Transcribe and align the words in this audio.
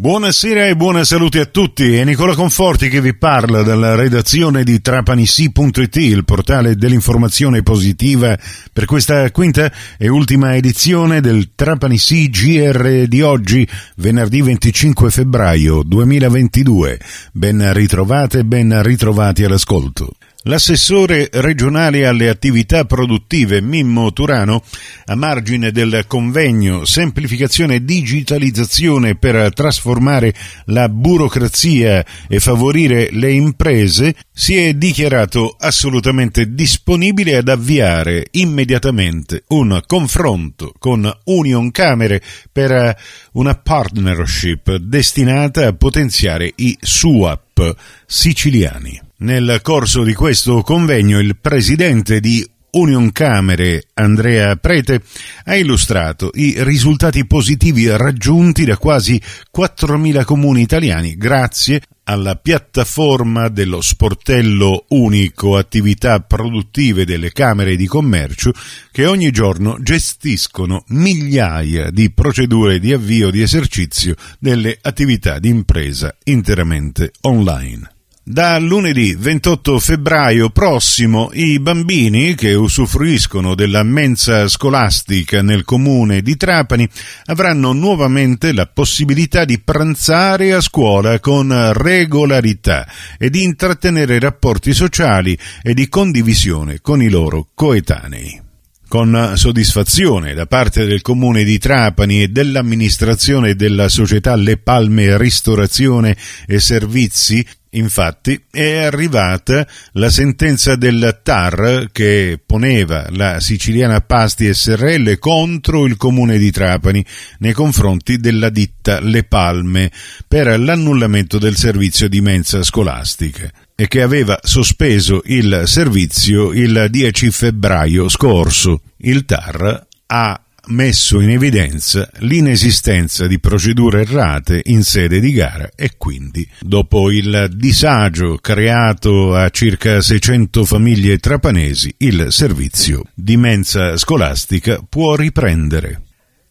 Buonasera 0.00 0.66
e 0.66 0.76
buona 0.76 1.04
salute 1.04 1.40
a 1.40 1.44
tutti, 1.44 1.94
è 1.94 2.04
Nicola 2.04 2.34
Conforti 2.34 2.88
che 2.88 3.02
vi 3.02 3.14
parla 3.14 3.60
dalla 3.60 3.94
redazione 3.94 4.64
di 4.64 4.80
trapanisi.it, 4.80 5.96
il 5.96 6.24
portale 6.24 6.74
dell'informazione 6.74 7.62
positiva 7.62 8.34
per 8.72 8.86
questa 8.86 9.30
quinta 9.30 9.70
e 9.98 10.08
ultima 10.08 10.56
edizione 10.56 11.20
del 11.20 11.50
Trapanisi 11.54 12.30
GR 12.30 13.04
di 13.08 13.20
oggi, 13.20 13.68
venerdì 13.96 14.40
25 14.40 15.10
febbraio 15.10 15.82
2022. 15.82 16.98
Ben 17.34 17.70
ritrovate 17.74 18.42
ben 18.42 18.82
ritrovati 18.82 19.44
all'ascolto. 19.44 20.14
L'assessore 20.44 21.28
regionale 21.32 22.06
alle 22.06 22.30
attività 22.30 22.86
produttive 22.86 23.60
Mimmo 23.60 24.10
Turano, 24.10 24.62
a 25.04 25.14
margine 25.14 25.70
del 25.70 26.04
convegno 26.06 26.86
Semplificazione 26.86 27.74
e 27.74 27.84
digitalizzazione 27.84 29.16
per 29.16 29.52
trasformare 29.52 30.34
la 30.66 30.88
burocrazia 30.88 32.02
e 32.26 32.40
favorire 32.40 33.10
le 33.12 33.32
imprese, 33.32 34.14
si 34.32 34.56
è 34.56 34.72
dichiarato 34.72 35.56
assolutamente 35.58 36.54
disponibile 36.54 37.36
ad 37.36 37.48
avviare 37.48 38.28
immediatamente 38.30 39.44
un 39.48 39.82
confronto 39.86 40.72
con 40.78 41.18
Union 41.24 41.70
Camere 41.70 42.22
per 42.50 42.96
una 43.32 43.54
partnership 43.56 44.74
destinata 44.76 45.66
a 45.66 45.74
potenziare 45.74 46.50
i 46.56 46.74
SUAP 46.80 47.76
siciliani. 48.06 49.08
Nel 49.22 49.58
corso 49.60 50.02
di 50.02 50.14
questo 50.14 50.62
convegno 50.62 51.18
il 51.18 51.36
presidente 51.38 52.20
di 52.20 52.42
Union 52.70 53.12
Camere, 53.12 53.84
Andrea 53.92 54.56
Prete, 54.56 55.02
ha 55.44 55.56
illustrato 55.56 56.30
i 56.34 56.54
risultati 56.64 57.26
positivi 57.26 57.86
raggiunti 57.94 58.64
da 58.64 58.78
quasi 58.78 59.20
4.000 59.54 60.24
comuni 60.24 60.62
italiani 60.62 61.16
grazie 61.16 61.82
alla 62.04 62.36
piattaforma 62.36 63.48
dello 63.48 63.82
sportello 63.82 64.86
unico 64.88 65.58
attività 65.58 66.20
produttive 66.20 67.04
delle 67.04 67.30
Camere 67.30 67.76
di 67.76 67.86
Commercio 67.86 68.52
che 68.90 69.04
ogni 69.04 69.30
giorno 69.30 69.76
gestiscono 69.82 70.84
migliaia 70.88 71.90
di 71.90 72.10
procedure 72.10 72.78
di 72.78 72.94
avvio 72.94 73.30
di 73.30 73.42
esercizio 73.42 74.14
delle 74.38 74.78
attività 74.80 75.38
di 75.38 75.50
impresa 75.50 76.16
interamente 76.24 77.12
online. 77.20 77.99
Da 78.30 78.60
lunedì 78.60 79.16
28 79.18 79.80
febbraio 79.80 80.50
prossimo 80.50 81.30
i 81.32 81.58
bambini 81.58 82.36
che 82.36 82.54
usufruiscono 82.54 83.56
della 83.56 83.82
mensa 83.82 84.46
scolastica 84.46 85.42
nel 85.42 85.64
comune 85.64 86.22
di 86.22 86.36
Trapani 86.36 86.88
avranno 87.24 87.72
nuovamente 87.72 88.52
la 88.52 88.66
possibilità 88.66 89.44
di 89.44 89.58
pranzare 89.58 90.52
a 90.52 90.60
scuola 90.60 91.18
con 91.18 91.72
regolarità 91.72 92.86
e 93.18 93.30
di 93.30 93.42
intrattenere 93.42 94.20
rapporti 94.20 94.74
sociali 94.74 95.36
e 95.60 95.74
di 95.74 95.88
condivisione 95.88 96.78
con 96.80 97.02
i 97.02 97.08
loro 97.08 97.48
coetanei. 97.52 98.42
Con 98.86 99.32
soddisfazione 99.34 100.34
da 100.34 100.46
parte 100.46 100.84
del 100.84 101.00
comune 101.00 101.42
di 101.42 101.58
Trapani 101.58 102.22
e 102.22 102.28
dell'amministrazione 102.28 103.54
della 103.54 103.88
società 103.88 104.34
Le 104.34 104.56
Palme 104.56 105.16
Ristorazione 105.16 106.16
e 106.46 106.58
Servizi 106.58 107.44
Infatti 107.72 108.46
è 108.50 108.78
arrivata 108.78 109.64
la 109.92 110.10
sentenza 110.10 110.74
del 110.74 111.20
TAR 111.22 111.88
che 111.92 112.40
poneva 112.44 113.06
la 113.10 113.38
siciliana 113.38 114.00
Pasti 114.00 114.52
SRL 114.52 115.18
contro 115.20 115.86
il 115.86 115.96
comune 115.96 116.36
di 116.36 116.50
Trapani 116.50 117.04
nei 117.38 117.52
confronti 117.52 118.18
della 118.18 118.50
ditta 118.50 118.98
Le 119.00 119.22
Palme 119.22 119.92
per 120.26 120.58
l'annullamento 120.58 121.38
del 121.38 121.54
servizio 121.54 122.08
di 122.08 122.20
mensa 122.20 122.64
scolastica 122.64 123.48
e 123.76 123.86
che 123.86 124.02
aveva 124.02 124.38
sospeso 124.42 125.22
il 125.26 125.62
servizio 125.66 126.52
il 126.52 126.88
10 126.90 127.30
febbraio 127.30 128.08
scorso. 128.08 128.82
Il 128.96 129.24
TAR 129.24 129.86
ha 130.06 130.44
messo 130.68 131.20
in 131.20 131.30
evidenza 131.30 132.08
l'inesistenza 132.18 133.26
di 133.26 133.38
procedure 133.38 134.02
errate 134.02 134.62
in 134.66 134.82
sede 134.82 135.20
di 135.20 135.32
gara 135.32 135.70
e 135.74 135.92
quindi, 135.96 136.46
dopo 136.60 137.10
il 137.10 137.50
disagio 137.54 138.36
creato 138.40 139.34
a 139.34 139.48
circa 139.50 140.00
600 140.00 140.64
famiglie 140.64 141.18
trapanesi, 141.18 141.92
il 141.98 142.26
servizio 142.30 143.04
di 143.14 143.36
mensa 143.36 143.96
scolastica 143.96 144.80
può 144.86 145.16
riprendere. 145.16 146.02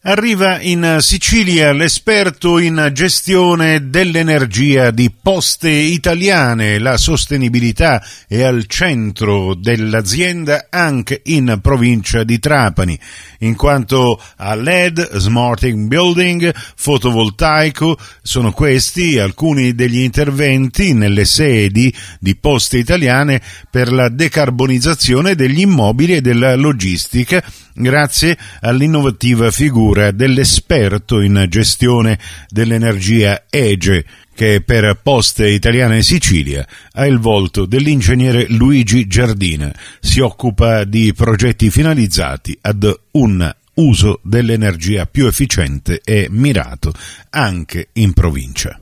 Arriva 0.02 0.58
in 0.62 0.96
Sicilia 1.00 1.72
l'esperto 1.72 2.56
in 2.56 2.88
gestione 2.94 3.90
dell'energia 3.90 4.90
di 4.90 5.12
Poste 5.12 5.68
Italiane. 5.68 6.78
La 6.78 6.96
sostenibilità 6.96 8.02
è 8.26 8.40
al 8.40 8.64
centro 8.64 9.54
dell'azienda 9.54 10.68
anche 10.70 11.20
in 11.26 11.58
provincia 11.60 12.24
di 12.24 12.38
Trapani, 12.38 12.98
in 13.40 13.54
quanto 13.56 14.18
a 14.36 14.54
LED, 14.54 15.18
smarting 15.18 15.86
building, 15.86 16.50
fotovoltaico, 16.76 17.98
sono 18.22 18.52
questi 18.52 19.18
alcuni 19.18 19.74
degli 19.74 19.98
interventi 19.98 20.94
nelle 20.94 21.26
sedi 21.26 21.94
di 22.18 22.36
Poste 22.36 22.78
Italiane 22.78 23.42
per 23.70 23.92
la 23.92 24.08
decarbonizzazione 24.08 25.34
degli 25.34 25.60
immobili 25.60 26.14
e 26.14 26.20
della 26.22 26.56
logistica 26.56 27.44
grazie 27.74 28.36
all'innovativa 28.60 29.50
figura 29.50 29.89
dell'esperto 30.12 31.20
in 31.20 31.46
gestione 31.48 32.18
dell'energia 32.48 33.44
EGE, 33.50 34.04
che 34.32 34.62
per 34.64 34.98
Poste 35.02 35.50
Italiane 35.50 36.02
Sicilia 36.02 36.66
ha 36.92 37.06
il 37.06 37.18
volto 37.18 37.66
dell'ingegnere 37.66 38.46
Luigi 38.48 39.06
Giardina. 39.06 39.74
Si 40.00 40.20
occupa 40.20 40.84
di 40.84 41.12
progetti 41.12 41.70
finalizzati 41.70 42.56
ad 42.62 43.00
un 43.12 43.54
uso 43.74 44.20
dell'energia 44.22 45.06
più 45.06 45.26
efficiente 45.26 46.00
e 46.04 46.28
mirato 46.30 46.92
anche 47.30 47.88
in 47.94 48.12
provincia. 48.12 48.79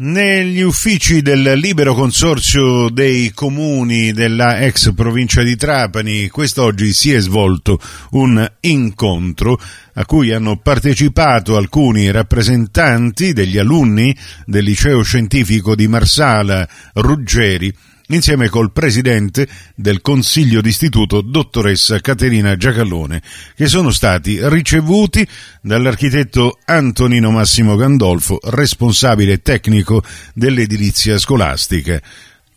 Negli 0.00 0.60
uffici 0.60 1.22
del 1.22 1.58
libero 1.58 1.92
consorzio 1.92 2.88
dei 2.88 3.32
comuni 3.32 4.12
della 4.12 4.60
ex 4.60 4.94
provincia 4.94 5.42
di 5.42 5.56
Trapani 5.56 6.28
quest'oggi 6.28 6.92
si 6.92 7.12
è 7.12 7.18
svolto 7.18 7.80
un 8.10 8.48
incontro 8.60 9.60
a 9.94 10.06
cui 10.06 10.32
hanno 10.32 10.56
partecipato 10.58 11.56
alcuni 11.56 12.12
rappresentanti 12.12 13.32
degli 13.32 13.58
alunni 13.58 14.16
del 14.46 14.62
liceo 14.62 15.02
scientifico 15.02 15.74
di 15.74 15.88
Marsala 15.88 16.68
Ruggeri 16.92 17.74
insieme 18.08 18.48
col 18.48 18.72
presidente 18.72 19.48
del 19.74 20.00
Consiglio 20.00 20.60
d'Istituto, 20.60 21.20
dottoressa 21.20 22.00
Caterina 22.00 22.56
Giacallone, 22.56 23.22
che 23.54 23.66
sono 23.66 23.90
stati 23.90 24.38
ricevuti 24.48 25.26
dall'architetto 25.60 26.58
Antonino 26.64 27.30
Massimo 27.30 27.76
Gandolfo, 27.76 28.38
responsabile 28.44 29.42
tecnico 29.42 30.02
dell'edilizia 30.34 31.18
scolastica 31.18 32.00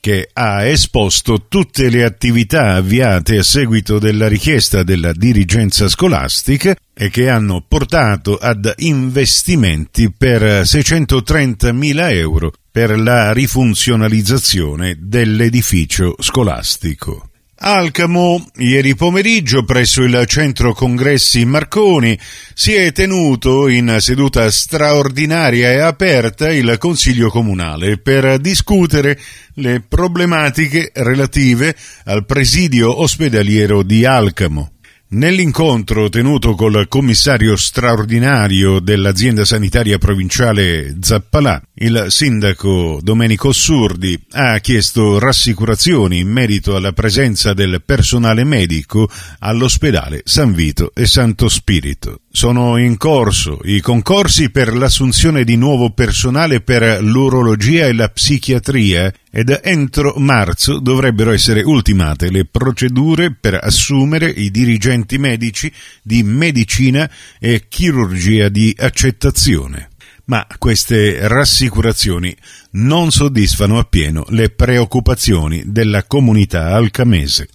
che 0.01 0.29
ha 0.33 0.65
esposto 0.65 1.45
tutte 1.47 1.89
le 1.89 2.03
attività 2.03 2.73
avviate 2.73 3.37
a 3.37 3.43
seguito 3.43 3.99
della 3.99 4.27
richiesta 4.27 4.81
della 4.81 5.13
dirigenza 5.13 5.87
scolastica 5.87 6.75
e 6.91 7.09
che 7.09 7.29
hanno 7.29 7.63
portato 7.65 8.35
ad 8.37 8.73
investimenti 8.77 10.11
per 10.11 10.41
630.000 10.41 12.13
euro 12.13 12.51
per 12.71 12.99
la 12.99 13.31
rifunzionalizzazione 13.31 14.97
dell'edificio 14.99 16.15
scolastico. 16.17 17.30
Alcamo, 17.63 18.43
ieri 18.55 18.95
pomeriggio 18.95 19.63
presso 19.63 20.01
il 20.01 20.23
centro 20.25 20.73
congressi 20.73 21.45
Marconi, 21.45 22.17
si 22.55 22.73
è 22.73 22.91
tenuto 22.91 23.67
in 23.67 23.97
seduta 23.99 24.49
straordinaria 24.49 25.69
e 25.69 25.79
aperta 25.79 26.51
il 26.51 26.75
Consiglio 26.79 27.29
Comunale 27.29 27.99
per 27.99 28.39
discutere 28.39 29.19
le 29.55 29.83
problematiche 29.87 30.89
relative 30.91 31.75
al 32.05 32.25
presidio 32.25 32.99
ospedaliero 32.99 33.83
di 33.83 34.05
Alcamo. 34.05 34.71
Nell'incontro 35.09 36.09
tenuto 36.09 36.55
col 36.55 36.87
commissario 36.87 37.55
straordinario 37.55 38.79
dell'azienda 38.79 39.45
sanitaria 39.45 39.99
provinciale 39.99 40.95
Zappalà, 40.99 41.61
il 41.81 42.05
sindaco 42.09 42.99
Domenico 43.01 43.51
Surdi 43.51 44.19
ha 44.33 44.59
chiesto 44.59 45.17
rassicurazioni 45.17 46.19
in 46.19 46.29
merito 46.29 46.75
alla 46.75 46.91
presenza 46.91 47.53
del 47.53 47.81
personale 47.83 48.43
medico 48.43 49.09
all'ospedale 49.39 50.21
San 50.23 50.53
Vito 50.53 50.91
e 50.93 51.07
Santo 51.07 51.49
Spirito. 51.49 52.21
Sono 52.31 52.77
in 52.77 52.97
corso 52.97 53.59
i 53.63 53.81
concorsi 53.81 54.51
per 54.51 54.75
l'assunzione 54.75 55.43
di 55.43 55.55
nuovo 55.55 55.89
personale 55.89 56.61
per 56.61 57.01
l'urologia 57.01 57.87
e 57.87 57.93
la 57.93 58.09
psichiatria 58.09 59.11
ed 59.31 59.59
entro 59.63 60.13
marzo 60.17 60.79
dovrebbero 60.79 61.31
essere 61.31 61.63
ultimate 61.63 62.29
le 62.29 62.45
procedure 62.45 63.33
per 63.33 63.59
assumere 63.61 64.29
i 64.29 64.51
dirigenti 64.51 65.17
medici 65.17 65.71
di 66.03 66.21
medicina 66.21 67.09
e 67.39 67.65
chirurgia 67.67 68.49
di 68.49 68.75
accettazione. 68.77 69.90
Ma 70.25 70.45
queste 70.57 71.27
rassicurazioni 71.27 72.35
non 72.71 73.11
soddisfano 73.11 73.79
appieno 73.79 74.25
le 74.29 74.49
preoccupazioni 74.49 75.63
della 75.65 76.03
comunità 76.03 76.75
alcamese. 76.75 77.47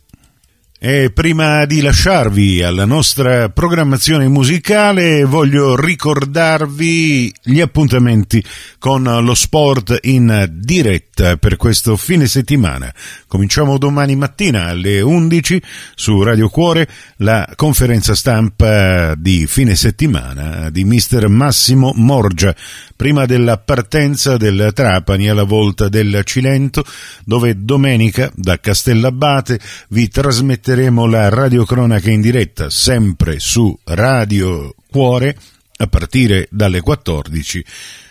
E 0.79 1.11
prima 1.11 1.65
di 1.65 1.81
lasciarvi 1.81 2.63
alla 2.63 2.85
nostra 2.85 3.49
programmazione 3.49 4.29
musicale 4.29 5.25
voglio 5.25 5.75
ricordarvi 5.75 7.33
gli 7.43 7.63
appuntamenti 7.63 8.45
con 8.79 9.03
lo 9.03 9.35
sport 9.35 9.99
in 10.03 10.47
diretta 10.51 11.39
per 11.39 11.57
questo 11.57 11.97
fine 11.97 12.27
settimana. 12.27 12.93
Cominciamo 13.27 13.79
domani 13.79 14.17
mattina 14.17 14.67
alle 14.67 15.01
11 15.01 15.63
su 15.95 16.23
Radio 16.23 16.51
Cuore 16.51 16.87
la 17.17 17.51
conferenza 17.57 18.15
stampa 18.15 19.15
di 19.15 19.47
fine 19.47 19.77
settimana 19.77 20.69
di 20.69 20.85
mister 20.85 21.27
Massimo 21.29 21.93
Morgia 21.95 22.55
prima 22.95 23.25
della 23.25 23.57
partenza 23.57 24.37
del 24.37 24.73
Trapani 24.75 25.31
alla 25.31 25.45
volta 25.45 25.89
del 25.89 26.21
Cilento 26.25 26.85
dove 27.25 27.65
domenica 27.65 28.31
da 28.35 28.61
Castellabate 28.61 29.59
vi 29.89 30.09
trasmetteremo 30.09 30.65
la 31.07 31.29
radiocronaca 31.29 32.11
in 32.11 32.21
diretta 32.21 32.71
sempre 32.71 33.39
su 33.39 33.79
Radio 33.85 34.75
Cuore 34.91 35.37
a 35.77 35.87
partire 35.87 36.49
dalle 36.51 36.81
14 36.81 37.65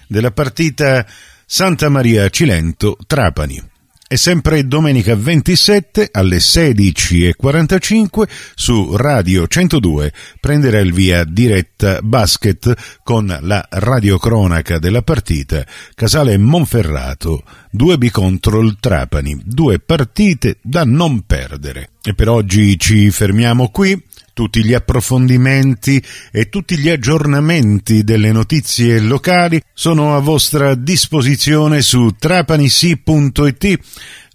della 0.07 0.31
partita 0.31 1.05
Santa 1.45 1.89
Maria 1.89 2.29
Cilento 2.29 2.97
Trapani. 3.05 3.74
E 4.07 4.17
sempre 4.17 4.67
domenica 4.67 5.15
27 5.15 6.09
alle 6.11 6.37
16.45 6.37 8.27
su 8.53 8.95
Radio 8.95 9.47
102 9.47 10.13
prenderà 10.39 10.77
il 10.77 10.93
via 10.93 11.23
diretta 11.23 12.03
basket 12.03 12.99
con 13.01 13.35
la 13.41 13.65
radiocronaca 13.67 14.77
della 14.77 15.01
partita 15.01 15.65
Casale 15.95 16.37
Monferrato, 16.37 17.41
2B 17.75 18.11
contro 18.11 18.59
il 18.61 18.77
Trapani, 18.79 19.41
due 19.43 19.79
partite 19.79 20.59
da 20.61 20.83
non 20.83 21.21
perdere. 21.25 21.89
E 22.03 22.13
per 22.13 22.29
oggi 22.29 22.77
ci 22.77 23.09
fermiamo 23.09 23.69
qui 23.69 23.99
tutti 24.35 24.65
gli 24.65 24.73
approfondimenti 24.73 26.03
e 26.29 26.49
tutti 26.49 26.77
gli 26.77 26.89
aggiornamenti 26.89 28.03
delle 28.03 28.33
notizie 28.33 28.99
locali 28.99 29.61
sono 29.73 30.13
a 30.13 30.19
vostra 30.19 30.75
disposizione 30.75 31.81
su 31.81 32.13
trapanisi.it. 32.19 33.79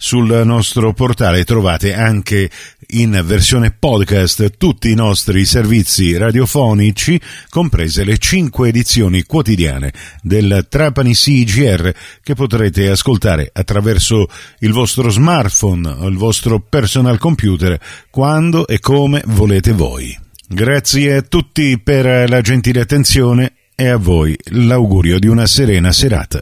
Sul 0.03 0.45
nostro 0.47 0.95
portale 0.95 1.45
trovate 1.45 1.93
anche 1.93 2.51
in 2.93 3.23
versione 3.23 3.71
podcast 3.71 4.57
tutti 4.57 4.91
i 4.91 4.95
nostri 4.95 5.45
servizi 5.45 6.17
radiofonici, 6.17 7.21
comprese 7.51 8.05
le 8.05 8.17
cinque 8.17 8.71
edizioni 8.71 9.25
quotidiane 9.25 9.93
del 10.23 10.69
Trapani 10.71 11.13
CGR 11.13 11.93
che 12.23 12.35
potrete 12.35 12.89
ascoltare 12.89 13.51
attraverso 13.53 14.27
il 14.61 14.73
vostro 14.73 15.11
smartphone 15.11 15.89
o 15.91 16.07
il 16.07 16.17
vostro 16.17 16.61
personal 16.61 17.19
computer 17.19 17.79
quando 18.09 18.67
e 18.67 18.81
come 18.81 19.23
volete 19.27 19.73
voi. 19.73 20.19
Grazie 20.49 21.17
a 21.17 21.23
tutti 21.23 21.79
per 21.79 22.27
la 22.27 22.41
gentile 22.41 22.81
attenzione 22.81 23.53
e 23.75 23.89
a 23.89 23.99
voi 23.99 24.35
l'augurio 24.53 25.19
di 25.19 25.27
una 25.27 25.47
serena 25.47 25.93
serata. 25.93 26.41